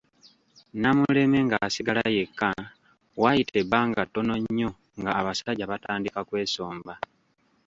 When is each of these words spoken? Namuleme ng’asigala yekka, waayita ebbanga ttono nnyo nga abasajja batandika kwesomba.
Namuleme 0.81 1.39
ng’asigala 1.45 2.03
yekka, 2.15 2.49
waayita 3.21 3.55
ebbanga 3.63 4.01
ttono 4.07 4.33
nnyo 4.41 4.69
nga 4.99 5.11
abasajja 5.19 5.65
batandika 5.71 6.19
kwesomba. 6.27 6.93